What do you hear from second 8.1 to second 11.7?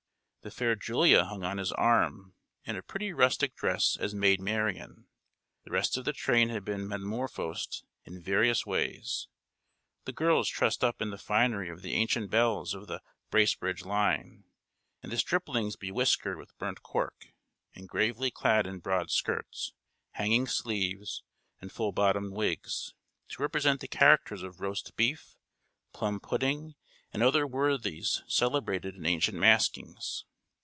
various ways; the girls trussed up in the finery